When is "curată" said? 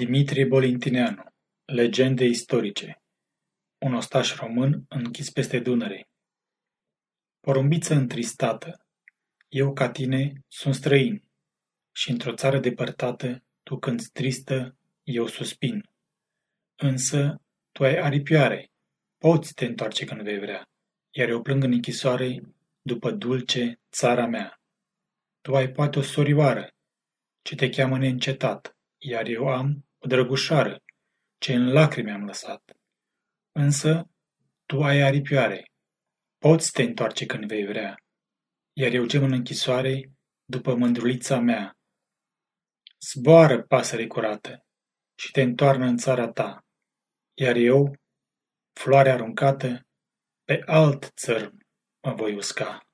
44.06-44.64